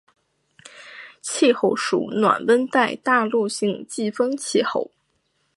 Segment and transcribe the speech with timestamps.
[1.21, 4.89] 气候属暖温带大陆性季风气候。